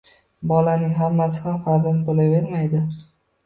Bolaning 0.51 0.95
hammasi 1.03 1.45
ham 1.45 1.61
farzand 1.67 2.05
bo’lavermaydi. 2.11 2.87